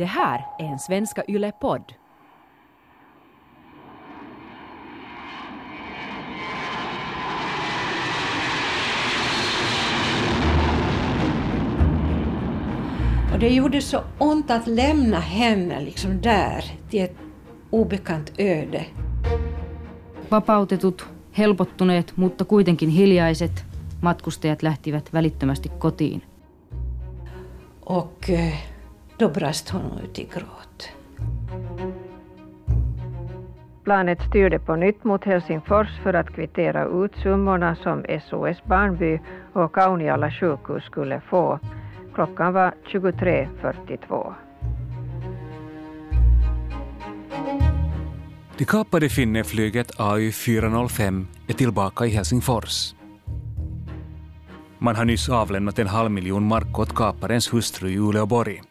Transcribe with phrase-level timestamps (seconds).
[0.00, 1.92] Det här är en Svenska Yle-podd.
[13.32, 17.16] Och det gjorde så ont att lämna henne liksom där till ett
[17.70, 18.84] obekant öde.
[20.28, 23.64] Vapautetut, helpottuneet, mutta kuitenkin hiljaiset
[24.02, 26.20] matkustajat lähtivät välittömästi kotiin.
[27.80, 28.69] Och eh,
[29.20, 30.88] då brast hon ut i gråt.
[33.84, 39.18] Planet styrde på nytt mot Helsingfors för att kvittera ut summorna som SOS Barnby
[39.52, 41.58] och Kauniala sjukhus skulle få.
[42.14, 44.34] Klockan var 23.42.
[48.58, 52.94] Det kapade Finneflyget AY405 är tillbaka i Helsingfors.
[54.78, 58.62] Man har nyss avlämnat en halv miljon mark åt kaparens hustru i Uleåborg.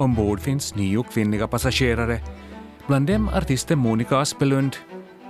[0.00, 2.20] Ombord finns nio kvinnliga passagerare,
[2.86, 4.76] bland dem artisten Monica Aspelund,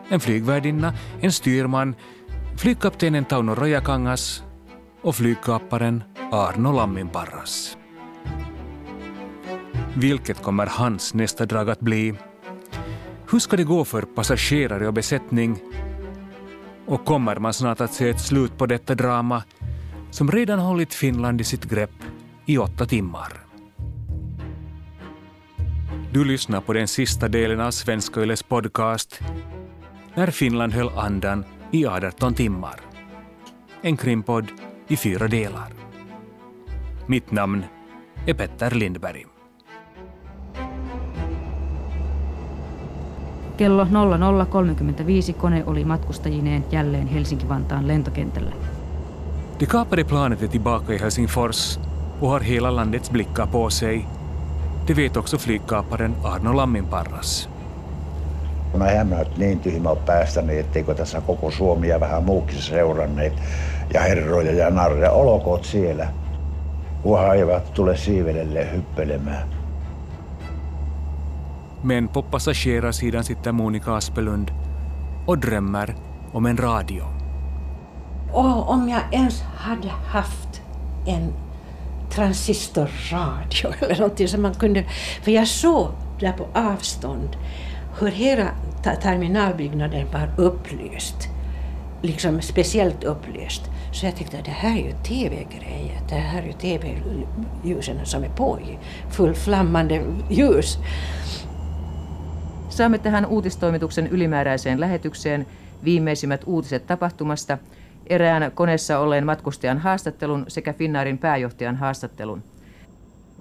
[0.08, 1.94] en flygvärdinna, en styrman,
[2.56, 4.42] flygkaptenen Tauno Rojakangas
[5.02, 7.76] och flygkaparen Arno Lamminparras.
[9.94, 12.14] Vilket kommer hans nästa drag att bli?
[13.30, 15.58] Hur ska det gå för passagerare och besättning?
[16.86, 19.42] Och kommer man snart att se ett slut på detta drama
[20.10, 21.94] som redan hållit Finland i sitt grepp
[22.46, 23.47] i åtta timmar?
[26.12, 29.20] Du lyssnar på den sista delen av Svenska Yles podcast
[30.14, 32.80] När Finland höll andan i 18 timmar.
[33.82, 34.46] En krimpodd
[34.88, 35.72] i fyra delar.
[37.06, 37.64] Mitt namn
[38.26, 39.26] är Petter Lindberg.
[43.58, 48.52] Kello 00.35 kone oli matkustajineen jälleen Helsinki-Vantaan lentokentällä.
[49.58, 51.78] Det kapade planet är tillbaka i Helsingfors
[52.20, 54.17] och har hela landets blickar på sig.
[54.88, 57.48] Det vet också flygkaparen Arno Lamminparras.
[58.74, 63.32] Mä hämmät niin tyhmä ole päästäneet, etteikö tässä koko Suomi ja vähän muukin seuranneet.
[63.94, 66.08] Ja herroja ja narreja, olkoot siellä.
[67.02, 69.48] Kunhan eivät tule siivelelle hyppelemään.
[71.82, 74.48] Men på passagerarsidan sitter Monica Aspelund
[75.26, 75.94] och drömmer
[76.32, 77.04] om en radio.
[78.32, 80.62] Och om jag ens hade haft
[81.06, 81.34] en
[82.10, 84.84] transistorradio eller någonting som man kunde...
[85.22, 85.88] För jag såg
[86.20, 87.36] där på avstånd
[88.00, 88.50] hur hela
[89.02, 91.28] terminalbyggnaden var upplyst.
[92.02, 93.62] Liksom speciellt upplyst.
[93.92, 96.00] Så jag tyckte att det här är ju TV-grejer.
[96.08, 98.78] Det här är ju TV-ljusen som är på i
[99.10, 100.78] fullflammande ljus.
[102.70, 105.46] Saamme tähän uutistoimituksen ylimääräiseen lähetykseen
[105.80, 107.58] viimeisimmät uutiset tapahtumasta,
[108.08, 112.42] erään koneessa olleen matkustajan haastattelun sekä Finnaarin pääjohtajan haastattelun.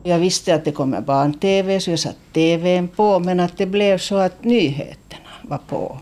[0.06, 3.98] Jag visste att det kommer barn-tv, så jag satte tvn på, men att det blev
[3.98, 5.98] så att nyheterna var på.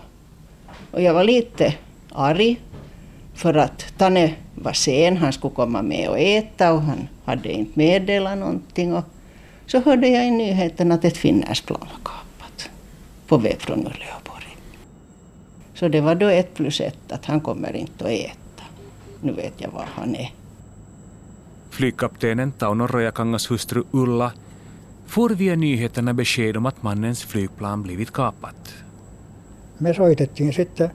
[0.92, 1.74] Och jag var lite
[2.12, 2.58] arg,
[3.34, 7.80] för att Tanne var sen, han skulle komma med och äta och han hade inte
[7.80, 8.94] meddelat någonting.
[8.94, 9.04] Och
[9.68, 12.70] så hörde jag i nyheterna att ett finländskt plan var kapat
[13.28, 14.58] på väg från Uleåborg.
[15.74, 18.45] Så det var då ett plus ett, att han kommer inte att äta.
[19.26, 20.34] Nu vet jag var han är.
[21.70, 24.32] Flygkaptenen Tauno Rojakangas hustru Ulla
[25.08, 28.74] får via nyheterna besked om att mannens flygplan blivit kapat.
[29.78, 30.90] Me soitettiin sitten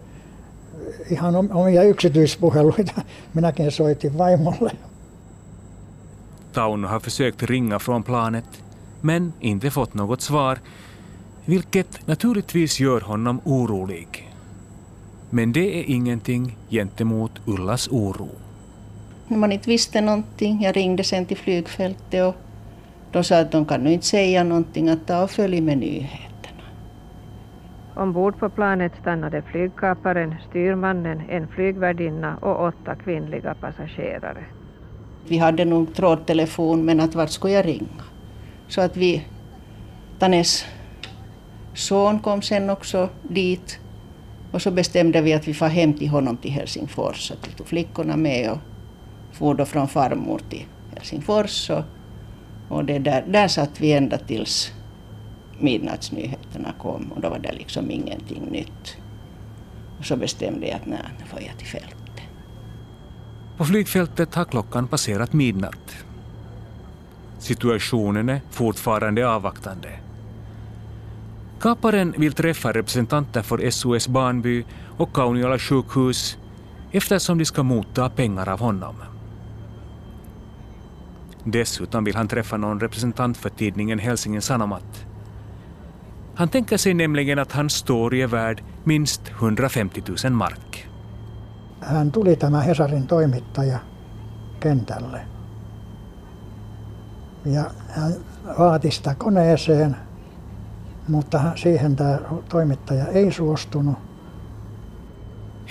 [1.09, 3.03] ihan om- omia yksityispuheluita.
[3.33, 4.71] Minäkin soitin vaimolle.
[6.53, 8.63] Tauno har försökt ringa från planet
[9.01, 10.59] men inte fått något svar,
[11.45, 14.30] vilket naturligtvis gör honom orolig.
[15.31, 18.29] Men det är ingenting gentemot Ullas oro.
[19.29, 22.35] När man inte visste någonting, jag ringde sen till flygfältet och
[23.13, 26.63] de sa att de kan nu inte säga någonting, att ta och följ med nyheterna.
[27.97, 34.45] Ombord på planet stannade flygkaparen, styrmannen, en flygvärdinna och åtta kvinnliga passagerare.
[35.29, 38.05] Vi hade nog trådtelefon, men att vart skulle jag ringa?
[38.69, 39.27] Så att vi,
[40.19, 40.65] Tanes
[41.75, 43.81] son kom sen också dit
[44.51, 47.29] och så bestämde vi att vi får hem till honom till Helsingfors.
[47.29, 48.59] Så vi tog flickorna med och
[49.33, 50.65] for då från farmor till
[50.95, 51.71] Helsingfors.
[51.71, 51.85] Och,
[52.69, 54.73] och det där, där satt vi ända tills
[55.59, 58.97] midnattsnyheterna kom och då var det liksom ingenting nytt.
[59.99, 61.97] Och så bestämde jag att nej, nu får jag till fältet.
[63.57, 65.97] På flygfältet har klockan passerat midnatt.
[67.39, 69.89] Situationen är fortfarande avvaktande.
[71.61, 74.65] Kaparen vill träffa representanter för SOS Barnby
[74.97, 76.39] och Kauniala sjukhus
[76.93, 78.95] eftersom de ska motta pengar av honom.
[81.45, 85.07] Dessutom vill han träffa någon representant för tidningen Helsingin Sanomat.
[86.35, 90.89] Han tänker sig nämligen att hans story är värd minst 150 000 mark.
[91.81, 93.79] Hän tuli tämä Hesarin toimittaja
[94.63, 95.21] kentälle.
[97.45, 98.15] Ja hän
[98.59, 99.97] vaati sitä koneeseen,
[101.11, 102.19] mutta siihen tämä
[102.49, 103.99] toimittaja ei suostunut.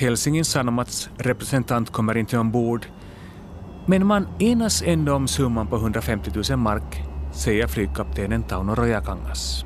[0.01, 2.83] Helsingin Sanomats representant kommer inte ombord
[3.89, 9.65] men man enas ändå om summan på 150 000 mark, säger flygkaptenen Tauno Rojakangas.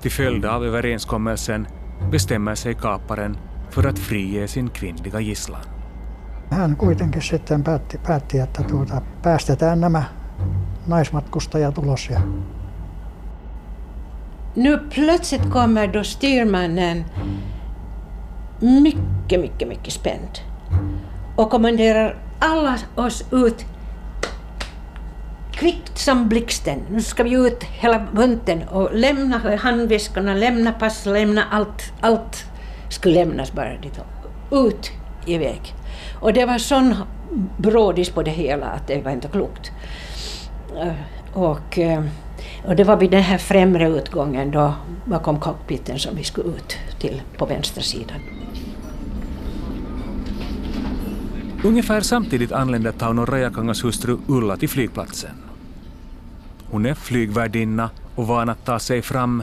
[0.00, 1.66] Till följd av överenskommelsen
[2.10, 3.36] bestämmer sig kaparen
[3.70, 5.64] för att frige sin kvinnliga gisslan.
[6.50, 10.02] Hän kuitenkin sitten päätti, päätti että tuota, päästetään nämä
[10.86, 12.08] naismatkustajat ulos.
[12.10, 12.20] Ja...
[14.54, 17.04] Nu plötsligt kommer då styrmannen
[18.60, 20.38] mycket, mycket, mycket spänd
[21.36, 23.66] och kommenderar alla oss ut
[25.52, 26.78] kvickt som blixten.
[26.90, 31.92] Nu ska vi ut hela bunten och lämna handväskorna, lämna pass, lämna allt.
[32.00, 32.44] Allt
[32.88, 34.00] skulle lämnas bara dit.
[34.50, 34.90] Ut
[35.26, 35.74] iväg.
[36.20, 36.94] Och det var sån
[37.56, 39.72] brådis på det hela att det var inte klokt.
[40.76, 40.92] Eh,
[41.32, 42.04] och, eh,
[42.66, 44.74] och det var vid den här främre utgången då
[45.04, 48.20] bakom cockpiten som vi skulle ut till på vänstra sidan.
[51.64, 55.30] Ungefär samtidigt anländer Tauno Rajakangas hustru Ulla till flygplatsen.
[56.70, 59.42] Hon är flygvärdinna och van att ta sig fram.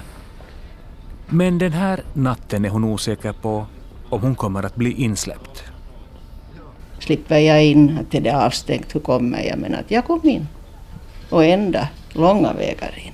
[1.25, 3.65] Men den här natten är hon osäker på
[4.09, 5.63] om hon kommer att bli insläppt.
[6.99, 9.59] Slipper jag in, att det är avstängt, hur kommer jag?
[9.59, 10.47] Men att jag kom in.
[11.29, 13.13] Och ända långa vägar in.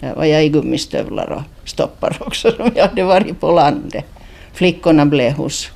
[0.00, 4.04] Där var jag i gummistövlar och stoppar också som jag hade varit på landet.
[4.52, 5.70] Flickorna blev hos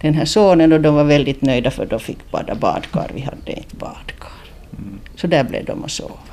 [0.00, 3.10] den här sonen och de var väldigt nöjda för de fick bada badkar.
[3.14, 4.32] Vi hade ett badkar.
[4.78, 4.98] Mm.
[5.16, 6.32] Så där blev de att sova.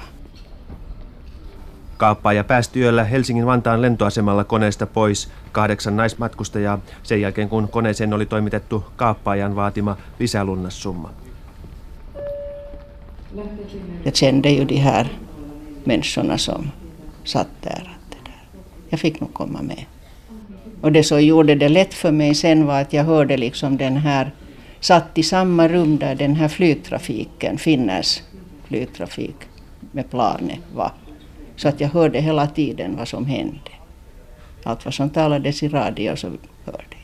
[1.97, 8.85] Kaappaaja päästi yöllä Helsingin-Vantaan lentoasemalla koneesta pois kahdeksan naismatkustajaa sen jälkeen, kun koneeseen oli toimitettu
[8.95, 11.09] kaappaajan vaatima lisälunnasumma.
[14.03, 15.07] Jag kände ju de här
[15.83, 16.71] människorna som
[17.23, 17.99] satt där.
[18.89, 19.85] Jag fick nog komma med.
[20.81, 23.97] Och det som gjorde det lätt för mig sen var att jag hörde liksom den
[23.97, 24.31] här,
[24.79, 28.21] satt i samma rum där den här flygtrafiken, Finners
[28.63, 29.35] flygtrafik
[29.91, 30.91] med planet var.
[31.55, 33.71] Så att jag hörde hela tiden vad som hände.
[34.63, 36.27] Allt vad som talades i radio så
[36.65, 36.98] hörde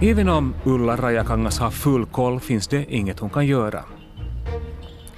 [0.00, 3.84] Även om Ulla Rajakangas har full koll finns det inget hon kan göra.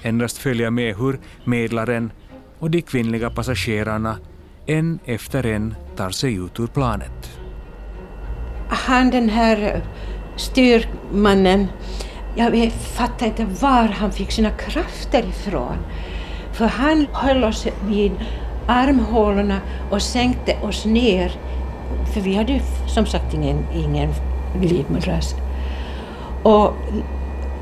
[0.01, 2.11] Endast följa med hur medlaren
[2.59, 4.17] och de kvinnliga passagerarna
[4.65, 7.39] en efter en tar sig ut ur planet.
[8.69, 9.83] Han den här
[10.35, 11.67] styrmannen,
[12.35, 15.77] jag fattar inte var han fick sina krafter ifrån.
[16.53, 18.11] För han höll oss vid
[18.67, 19.61] armhålorna
[19.91, 21.31] och sänkte oss ner.
[22.13, 24.13] För vi hade ju som sagt ingen, ingen
[24.61, 25.35] livmodras.
[26.43, 26.73] Och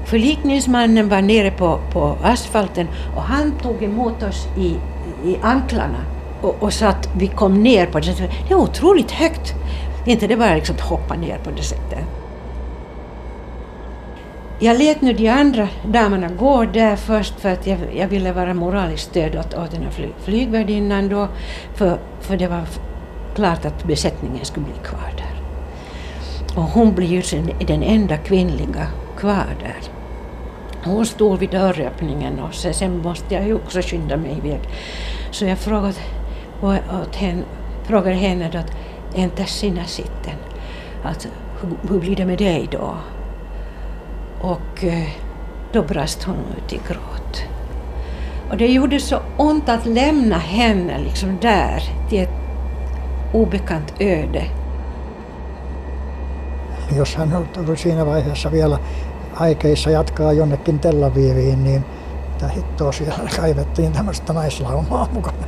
[0.09, 4.75] Förlikningsmannen var nere på, på asfalten och han tog emot oss i,
[5.29, 5.99] i anklarna
[6.41, 8.31] och, och så att vi kom ner på det sättet.
[8.47, 9.53] Det är otroligt högt.
[10.05, 11.99] Inte det bara liksom att hoppa ner på det sättet.
[14.59, 18.53] Jag lät nu de andra damerna gå där först för att jag, jag ville vara
[18.53, 21.27] moraliskt stöd åt, åt den här fly, flygvärdinnan då.
[21.75, 22.61] För, för det var
[23.35, 25.28] klart att besättningen skulle bli kvar där.
[26.59, 28.87] Och hon blir ju den enda kvinnliga
[29.17, 29.91] kvar där.
[30.83, 34.59] Hon stod vid dörröppningen och sen måste jag ju också skynda mig iväg.
[35.31, 35.93] Så jag frågade,
[36.61, 37.43] åt henne,
[37.83, 38.71] frågade henne att
[39.15, 40.33] inte sina sitten?
[41.03, 41.27] Att,
[41.61, 42.97] hur, hur blir det med dig då?
[44.41, 45.07] Och eh,
[45.73, 47.43] då brast hon ut i gråt.
[48.49, 52.33] Och det gjorde så ont att lämna henne liksom där till ett
[53.33, 54.58] obekant öde.
[56.95, 58.79] Jos hän on siinä vaiheessa vielä
[59.33, 61.85] aikeissa jatkaa jonnekin Tel Aviviin, niin
[62.33, 65.47] mitä hittoa siellä kaivettiin tämmöistä naislaumaa mukana.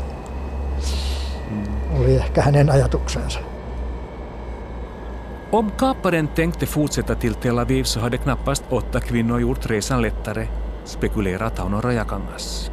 [1.99, 3.39] Oli ehkä hänen ajatuksensa.
[5.51, 10.47] Om kaparen tänkte fortsätta till Tel Aviv så hade knappast åtta kvinnor gjort resan lättare,
[10.85, 12.71] spekulerar Tauno Rajakangas.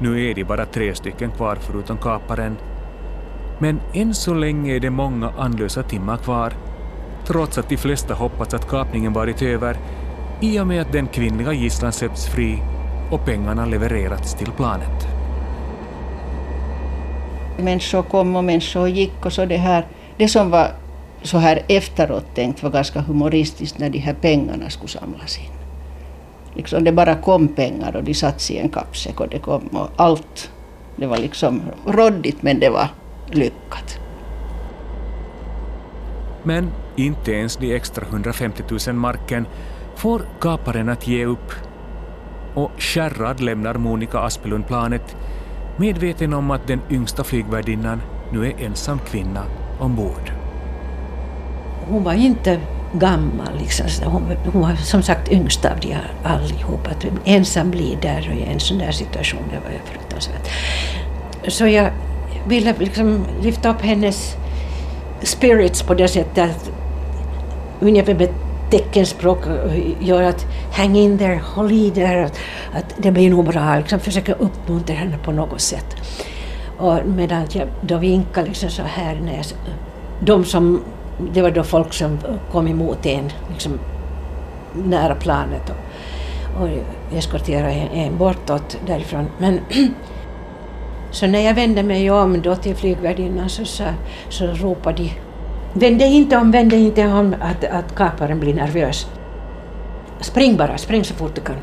[0.00, 2.69] Nu är de bara tre stycken kvar förutom kaparen.
[3.62, 6.52] Men än så länge är det många andlösa timmar kvar
[7.26, 9.76] trots att de flesta hoppats att kapningen varit över
[10.40, 12.58] i och med att den kvinnliga gisslan släppts fri
[13.10, 15.06] och pengarna levererats till planet.
[17.58, 19.86] Människor kom och människor gick och så det här
[20.16, 20.68] det som var
[21.22, 25.52] så här efteråt tänkt var ganska humoristiskt när de här pengarna skulle samlas in.
[26.54, 29.88] Liksom det bara kom pengar och de satt i en kappsäck och det kom och
[29.96, 30.50] allt.
[30.96, 32.88] Det var liksom råddigt men det var
[33.30, 33.98] lyckat.
[36.42, 39.46] Men inte ens de extra 150 000 marken
[39.96, 41.52] får kaparen att ge upp.
[42.54, 45.16] Och skärrad lämnar Monica Aspelund planet
[45.76, 49.42] medveten om att den yngsta flygvärdinnan nu är ensam kvinna
[49.80, 50.32] ombord.
[51.88, 52.60] Hon var inte
[52.92, 53.86] gammal, liksom.
[54.04, 54.22] hon,
[54.52, 56.86] hon var som sagt yngst av de allihop.
[56.86, 60.48] Att ensam bli där och i en sån där situation, det var ju fruktansvärt.
[61.48, 61.90] Så jag
[62.48, 64.36] ville liksom lyfta upp hennes
[65.22, 66.70] spirits på det sättet att
[67.80, 68.28] ungefär med
[68.70, 69.38] teckenspråk
[70.00, 72.38] gör att hang in there, håll i där, att,
[72.74, 75.96] att det blir nog bra, liksom försöka uppmuntra henne på något sätt.
[76.78, 79.44] Och medan jag då vinkade liksom så här, när jag,
[80.20, 80.82] de som,
[81.32, 82.18] det var då folk som
[82.52, 83.78] kom emot en liksom,
[84.74, 86.68] nära planet och, och
[87.16, 89.26] eskorterade en, en bortåt därifrån.
[89.38, 89.60] Men
[91.10, 93.84] så när jag vände mig om då till flygvärdinnan så, så,
[94.28, 95.10] så ropade de
[95.74, 99.06] Vänd dig inte om, vänd dig inte om att, att kaparen blir nervös.
[100.20, 101.56] Spring bara, spring så fort du kan.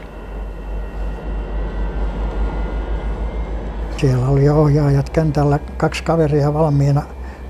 [3.98, 7.04] Siellä oli ohjaajat kentällä, kaksi kaveria valmiina,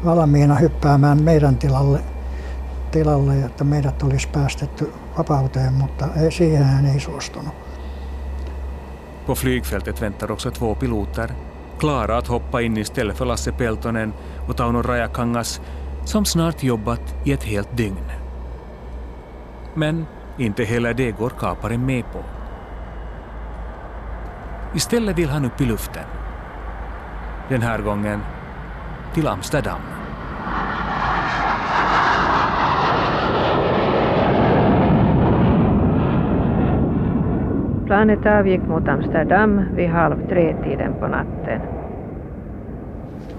[0.05, 1.99] valmiina hyppäämään meidän tilalle,
[2.91, 7.53] tilalle, että meidät olisi päästetty vapauteen, mutta ei, siihen hän ei suostunut.
[9.25, 11.31] På flygfältet väntar också två piloter,
[11.79, 14.13] klara att hoppa in istället för Lasse Peltonen
[14.47, 15.61] och Tauno Rajakangas
[16.05, 18.11] som snart jobbat i ett helt dygn.
[19.75, 20.05] Men
[20.37, 22.23] inte heller det går kaparen med på.
[24.75, 26.05] Istället vill han upp i luften.
[27.49, 28.19] Den här gången
[29.13, 29.96] till Amsterdam.
[37.87, 41.61] Planet avgick mot Amsterdam vid halv tre-tiden på natten.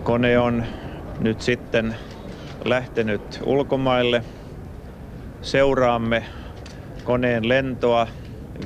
[0.03, 0.65] Kone on
[1.21, 1.95] nyt sitten
[2.65, 4.23] lähtenyt ulkomaille.
[5.43, 6.23] Seuraamme
[7.05, 8.07] koneen lentoa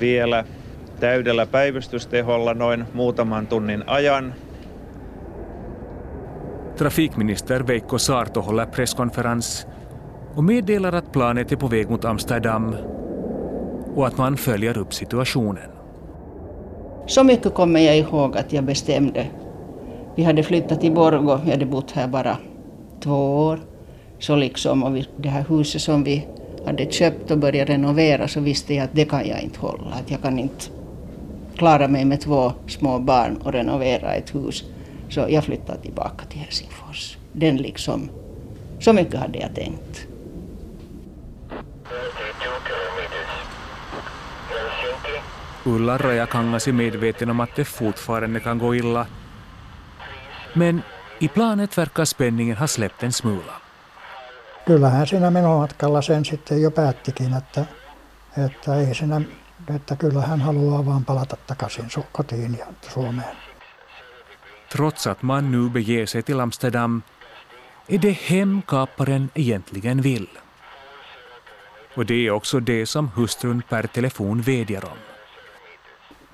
[0.01, 0.45] vielä
[1.01, 4.35] täydellä päivystysteholla noin muutaman tunnin ajan.
[6.77, 9.69] Trafikminister Veikko Saarto håller presskonferens
[10.37, 12.75] och meddelar att planet är på väg mot Amsterdam
[13.94, 15.70] och att man följer upp situationen.
[17.06, 19.26] Så mycket kommer jag ihåg att jag bestämde.
[20.14, 22.37] Vi hade flyttat till Borgå, vi hade bott här bara
[23.00, 23.61] två år.
[24.18, 26.26] Så liksom, och vi, det här huset som vi
[26.66, 29.90] hade köpt och börjat renovera så visste jag att det kan jag inte hålla.
[30.02, 30.64] Att jag kan inte
[31.56, 34.64] klara mig med två små barn och renovera ett hus.
[35.08, 37.16] Så jag flyttade tillbaka till Helsingfors.
[37.32, 38.11] Den liksom,
[38.80, 40.06] så mycket hade jag tänkt.
[45.64, 49.06] Ulla Rajakangas är medveten om att det fortfarande kan gå illa.
[50.54, 50.82] Men
[51.18, 53.61] i planet verkar spänningen ha släppt en smula.
[54.66, 57.64] Kyllähän siinä menomatkalla sen sitten jo päättikin, että,
[58.47, 59.21] että ei siinä,
[59.75, 63.37] että kyllä hän haluaa vaan palata takaisin kotiin ja Suomeen.
[64.68, 67.02] Trots att man nu beger sig till Amsterdam
[67.88, 70.41] är det hem kaparen egentligen vill.
[71.94, 74.99] Och det är också det som hustrun per telefon vädjar om.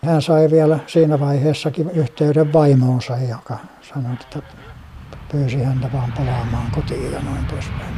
[0.03, 4.43] Hän sai vielä siinä vaiheessakin yhteyden vaimoonsa, joka sanoi, että
[5.33, 7.95] pyysi häntä vaan palaamaan kotiin ja noin poispäin.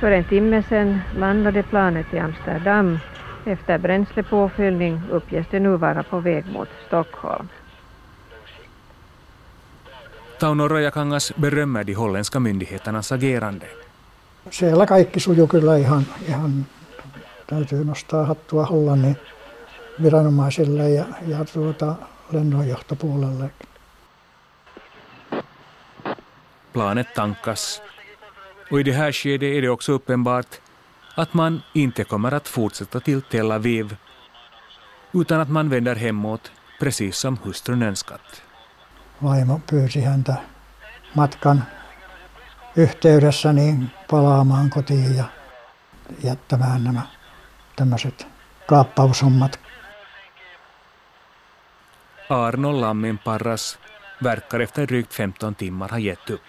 [0.00, 2.98] För en timme sedan landade planet i Amsterdam.
[3.46, 7.48] Efter bränslepåfyllning uppges det nu vara på väg mot Stockholm.
[10.44, 13.66] Tauno Rajakangas berömmer de holländska myndigheternas agerande.
[14.50, 16.66] Siellä kaikki sujuu kyllä ihan, ihan
[17.46, 19.16] täytyy nostaa hattua Hollannin
[20.02, 21.94] viranomaisille ja, ja tuota,
[22.32, 23.50] lennonjohtopuolelle.
[26.72, 27.82] Planet tankas
[28.70, 30.60] och i det här skedet är det också uppenbart
[31.16, 33.96] att man inte kommer att fortsätta till Tel Aviv
[35.14, 38.43] utan att man vänder hemåt precis som hustrun önskat.
[39.24, 40.34] Vaimo pyysi häntä
[41.14, 41.64] matkan
[42.76, 45.24] yhteydessä niin palaamaan kotiin ja
[46.22, 47.02] jättämään nämä
[47.76, 48.26] tämmöiset
[48.66, 49.60] kaappaushommat.
[52.30, 53.78] Arno Lammenparras
[54.22, 56.42] verkar efter drygt 15 timmar ha gett upp.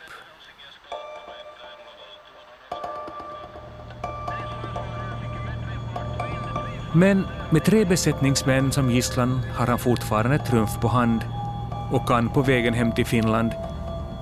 [6.94, 11.35] Men med tre besättningsmän som gisslan har han fortfarande trumf på hand
[11.92, 13.51] och kan på vägen hem till Finland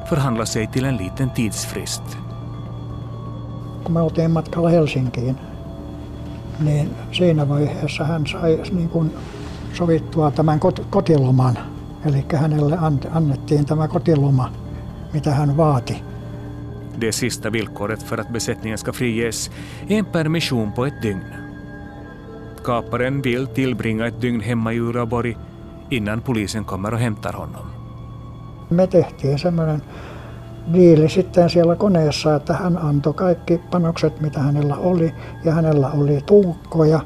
[0.10, 2.04] förhandla sig till en liten tidsfrist.
[3.84, 5.38] Kun me oltiin matkalla Helsinkiin,
[6.60, 9.14] niin siinä vaiheessa hän sai niin kuin
[9.74, 11.58] sovittua tämän kotiloman.
[12.06, 12.78] Eli hänelle
[13.12, 14.52] annettiin tämä kotiloma,
[15.14, 16.04] mitä hän vaati.
[17.02, 19.52] Det sista villkoret för att besättningen ska friges
[19.90, 21.24] är en permission på ett dygn.
[22.64, 25.38] Kaparen vill tillbringa ett dygn hemma i Uleåborg
[25.96, 27.66] innan polisen kommer och hämtar honom.
[28.70, 29.82] Me tehtiin semmoinen
[30.74, 35.14] diili sitten siellä koneessa, että hän antoi kaikki panokset, mitä hänellä oli,
[35.46, 37.00] ja hänellä oli tuukkoja,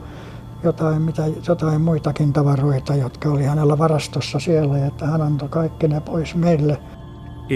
[0.64, 5.88] jotain, mitä, jotain muitakin tavaroita, jotka oli hänellä varastossa siellä, ja että hän antoi kaikki
[5.88, 6.78] ne pois meille.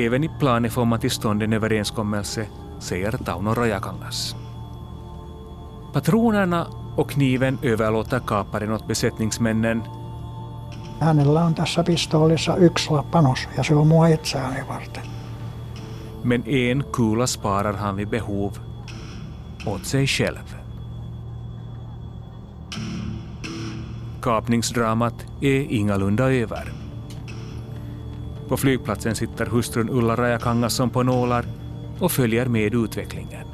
[0.07, 2.47] Även i planen får man till stånd en överenskommelse,
[2.79, 4.37] säger Tauno Rajakangas.
[5.93, 6.65] Patronerna
[6.97, 10.00] och kniven överlåter kaparen åt besättningsmännen.
[11.01, 15.03] Hänellä on tässä pistoolissa yksi panos ja se on mua itseäni varten.
[16.23, 18.51] Men en kula sparar han vid behov
[19.65, 20.55] åt sig själv.
[24.19, 26.71] Kapningsdramat är ingalunda över.
[28.47, 31.45] På flygplatsen sitter hustrun Ulla Rajakangasson på nålar
[31.99, 33.47] och följer med utvecklingen.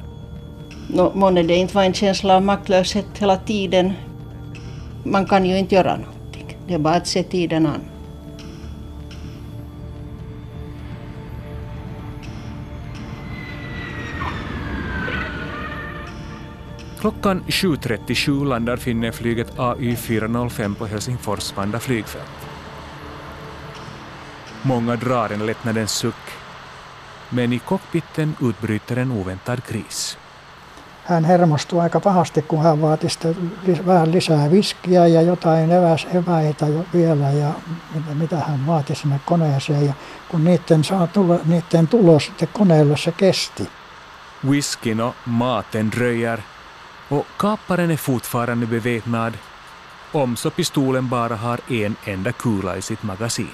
[0.88, 3.92] No, månne det inte var en känsla av maktlöshet hela tiden.
[5.04, 6.17] Man kan ju inte göra någonting.
[6.68, 7.80] Det är bara att se tiden an.
[17.00, 22.48] Klockan 7.37 landar Finneflyget AY405 på Helsingfors Vanda flygfält.
[24.62, 26.14] Många drar en lättnadens suck,
[27.30, 30.18] men i cockpiten utbryter en oväntad kris.
[31.08, 33.52] Hän hermostui aika pahasti, kun hän vaati sitten
[33.86, 37.52] vähän lisää viskiä ja jotain eväs, eväitä jo vielä ja
[37.94, 39.86] mitä, mitä hän vaati sinne koneeseen.
[39.86, 39.92] Ja
[40.28, 43.68] kun niiden, saa tulla, niiden tulo sitten koneelle se kesti.
[44.46, 46.40] Whiskyn och maten dröjer
[47.10, 49.34] och kaparen är fortfarande beväpnad
[50.12, 53.50] om så pistolen bara har en enda kula i sitt magasin.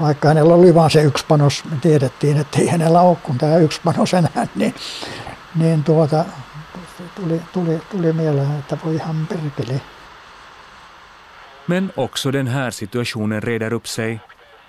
[0.00, 3.56] Vaikka hänellä oli vain se yksi panos, me tiedettiin, että ei hänellä ole kuin tämä
[3.56, 4.74] yksi panos enää, niin,
[5.54, 6.24] niin tuota,
[7.14, 9.80] tuli, tuli, tuli mieleen, että voi ihan perkele.
[11.66, 14.20] Men också den här situationen reder upp sig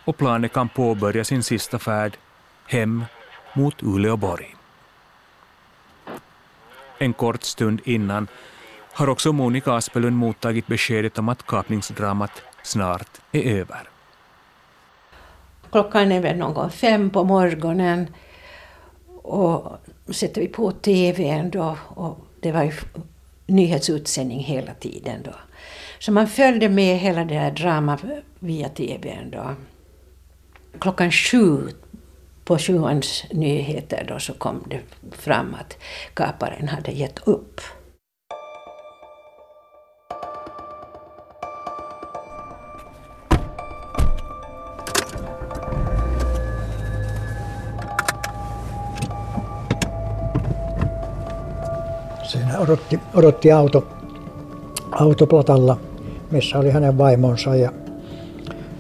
[0.06, 2.18] och planet kan påbörja sin sista färd
[2.68, 3.06] hem
[3.54, 4.56] mot Uleåborg.
[7.00, 8.28] En kort stund innan
[8.94, 13.90] har också Monica Aspelund mottagit beskedet om att kapningsdramat snart är över.
[15.72, 18.08] Klockan är väl någon fem på morgonen
[19.26, 19.78] och
[20.16, 22.72] sätter vi på TVn då och det var ju
[23.46, 25.36] nyhetsutsändning hela tiden då.
[26.00, 28.00] Så man följde med hela det här dramat
[28.40, 29.56] via TVn då.
[30.80, 31.70] Klockan sju
[32.46, 34.80] på sjuans nyheter då så kom det
[35.12, 35.78] fram att
[36.14, 37.62] kaparen hade gett upp.
[52.36, 53.88] Siinä odotti, odotti auto,
[54.92, 55.78] autoplatalla,
[56.32, 57.72] missä oli hänen vaimonsa ja,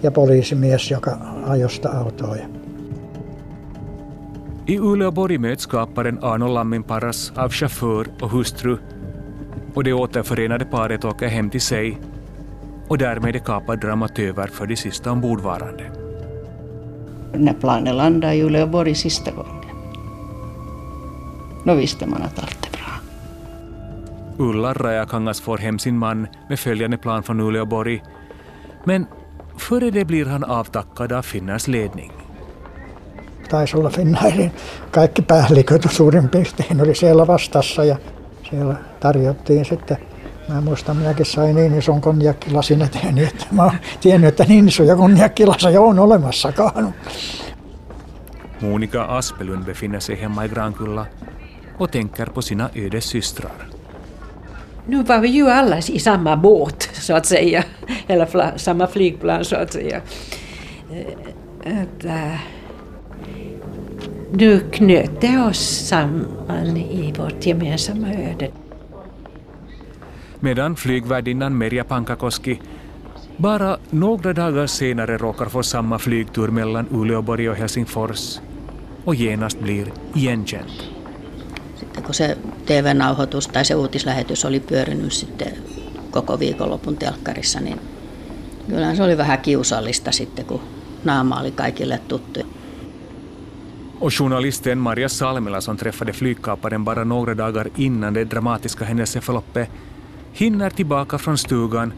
[0.03, 2.35] ja poliisimies, joka ajoi sitä autoa.
[4.67, 8.77] I Uleåborg möts kaparen Arno Lamminparas av chaufför och hustru
[9.75, 11.97] och det återförenade paret åker hem till sig
[12.87, 15.91] och därmed är kapad dramat över för de sista ombordvarande.
[17.33, 19.65] När planet landade i Uleåborg sista gången,
[21.65, 22.54] då visste man att allt.
[24.39, 28.03] Ulla Rajakangas får hem sin man med följande plan från Uleåborg.
[28.85, 29.07] Men
[29.57, 32.11] före det blir han avtackad av Finnars ledning.
[33.49, 34.51] Taisi olla Finnairin
[34.91, 37.97] kaikki päälliköt suurin piirtein oli siellä vastassa ja
[38.49, 39.97] siellä tarjottiin sitten
[40.49, 43.71] Mä muistan, minäkin sain niin ison konjakkilasin eteen, että mä oon
[44.01, 46.93] tiennyt, että niin isoja konjakkilaseja on olemassakaan.
[48.61, 51.05] Monica Aspelund befinner sig hemma i Grankulla
[51.79, 53.74] och tänker på sina ödessystrar.
[54.87, 57.63] Nu var vi ju alla i samma båt, så att säga.
[58.07, 60.01] Eller fla, samma flygplan, så att säga.
[60.91, 62.39] Eh, att, äh,
[64.31, 68.51] nu knöt det oss samman i vårt gemensamma öde.
[70.39, 72.59] Medan flygvärdinnan Merja Pankakoski
[73.37, 78.39] bara några dagar senare råkar få samma flygtur mellan Uleåborg och Helsingfors
[79.05, 80.94] och genast blir igenkänd.
[82.05, 85.53] Kun se TV-nauhoitus tai se uutislähetys oli pyörinyt sitten
[86.11, 87.79] koko viikonlopun telkkarissa, niin
[88.69, 90.61] kyllä se oli vähän kiusallista sitten, kun
[91.03, 92.39] naama oli kaikille tuttu.
[93.99, 99.69] Och journalisten Maria Salmela som träffade flygkaparen bara några dagar innan det dramatiska händelseförloppet
[100.33, 101.93] hinner tillbaka från stugan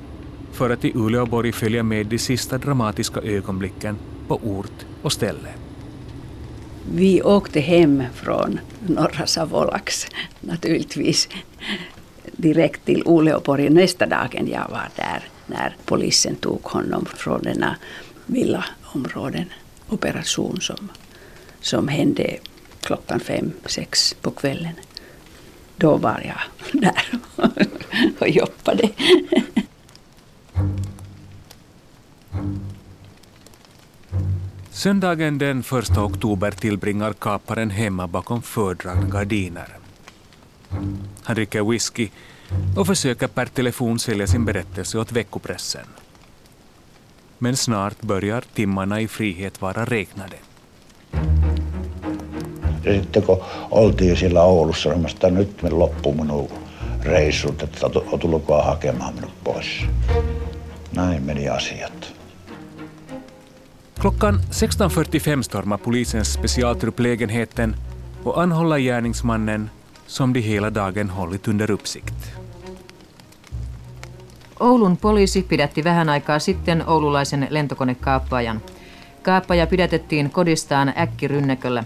[0.52, 5.67] för att i Uleåborg följa med de sista dramatiska ögonblicken på ort och ställe.
[6.92, 10.08] Vi åkte hem från norra Savolax
[10.42, 11.30] naturligtvis
[12.32, 17.76] direkt till Uleåborg nästa dagen jag var där när polisen tog honom från denna
[18.26, 19.46] villaområden
[19.90, 20.92] operation som,
[21.62, 22.38] som hände
[22.82, 24.74] klockan fem, sex på kvällen.
[25.76, 27.20] Då var jag där
[28.20, 28.90] och jobbade.
[34.78, 39.68] Söndagen den 1 oktober tillbringar kaparen hemma bakom fördragna gardiner.
[41.24, 42.10] Han dricker whisky
[42.76, 45.86] och försöker per telefon sälja sin berättelse åt veckopressen.
[47.38, 50.38] Men snart börjar timmarna i frihet vara räknade.
[52.84, 56.50] Ja sitten kun oltiin siellä Oulussa, niin että nyt me loppuu minun
[57.04, 59.68] reissut, että tulkoa hakemaan minut pois.
[60.96, 62.17] Näin meni asiat.
[64.02, 67.76] Klockan 16.45 stormar polisens specialtrupp lägenheten
[68.24, 69.70] och anhåller gärningsmannen
[70.08, 72.14] som de hela dagen hållit under uppsikt.
[74.60, 78.62] Oulun poliisi pidätti vähän aikaa sitten oululaisen lentokonekaappaajan.
[79.22, 81.84] Kaappaja pidätettiin kodistaan äkkirynnäköllä.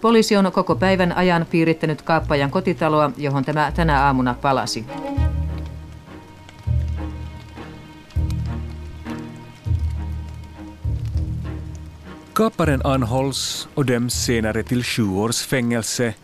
[0.00, 4.84] Poliisi on koko päivän ajan piirittänyt kaappajan kotitaloa, johon tämä tänä aamuna palasi.
[12.32, 16.14] Kaparen anhålls och döms senare till sju års fängelse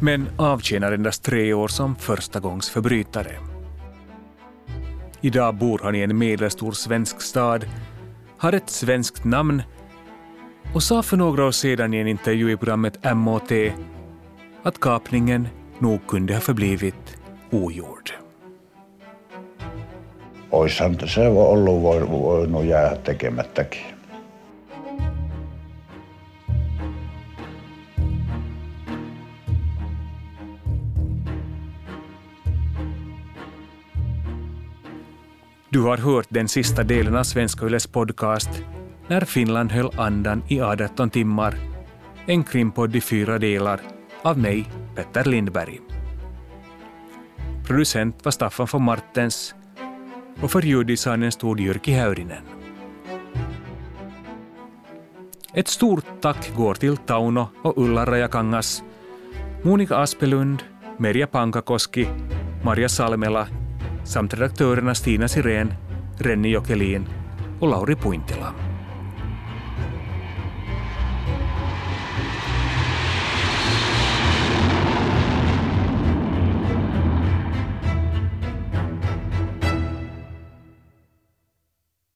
[0.00, 3.32] men avtjänar endast tre år som förstagångsförbrytare.
[5.20, 7.64] Idag bor han i en medelstor svensk stad,
[8.38, 9.62] har ett svenskt namn
[10.74, 13.52] och sa för några år sedan i en intervju i programmet MOT
[14.62, 15.48] att kapningen
[15.78, 17.16] nog kunde ha förblivit
[17.50, 18.10] ogjord.
[20.50, 23.97] Oishan se ollut voinut jäädä tekemättäkin.
[35.70, 38.50] Du har hört den sista delen av Svenska Yles podcast
[39.08, 41.54] När Finland höll andan i 18 timmar.
[42.26, 43.80] En krimpodd i fyra delar
[44.22, 45.80] av mig, Petter Lindberg.
[47.66, 49.54] Producent var Staffan von Martens
[50.42, 52.42] och för ljuddesignen stod Jyrki Häyrinen.
[55.54, 58.82] Ett stort tack går till Tauno och Ulla Rajakangas,
[59.62, 60.62] Monika Aspelund,
[60.98, 62.08] Merja Pankakoski,
[62.64, 63.48] Maria Salmela
[64.08, 65.72] samt redaktörerna Stina Sirén,
[66.18, 67.08] Renni Jokelin
[67.60, 68.67] och Lauri Puintila.